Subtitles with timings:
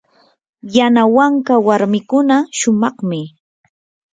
[0.75, 3.21] yanawanka warmikuna shumaqmi.